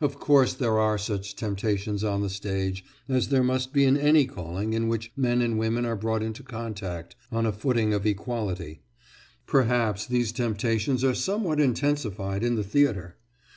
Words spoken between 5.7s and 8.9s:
are brought into contact on a footing of equality;